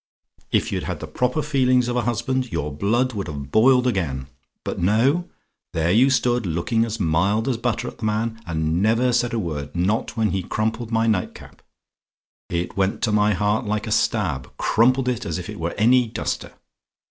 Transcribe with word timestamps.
if 0.51 0.71
you'd 0.71 0.85
had 0.89 0.99
the 0.99 1.05
proper 1.05 1.43
feelings 1.43 1.87
of 1.87 1.95
a 1.95 2.01
husband, 2.01 2.51
your 2.51 2.73
blood 2.75 3.13
would 3.13 3.27
have 3.27 3.51
boiled 3.51 3.85
again. 3.85 4.25
But 4.63 4.79
no! 4.79 5.29
There 5.73 5.91
you 5.91 6.09
stood 6.09 6.47
looking 6.47 6.83
as 6.85 6.99
mild 6.99 7.47
as 7.47 7.57
butter 7.57 7.87
at 7.87 7.99
the 7.99 8.05
man, 8.05 8.41
and 8.47 8.81
never 8.81 9.13
said 9.13 9.31
a 9.31 9.37
word; 9.37 9.75
not 9.75 10.17
when 10.17 10.31
he 10.31 10.41
crumpled 10.41 10.89
my 10.89 11.05
night 11.05 11.35
cap 11.35 11.61
it 12.49 12.75
went 12.75 13.03
to 13.03 13.11
my 13.11 13.33
heart 13.35 13.65
like 13.67 13.85
a 13.85 13.91
stab 13.91 14.51
crumpled 14.57 15.07
it 15.07 15.23
as 15.23 15.37
if 15.37 15.51
it 15.51 15.59
were 15.59 15.75
any 15.77 16.07
duster. 16.07 16.53